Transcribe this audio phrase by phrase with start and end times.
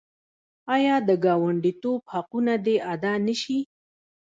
[0.75, 3.59] آیا د ګاونډیتوب حقونه دې ادا نشي؟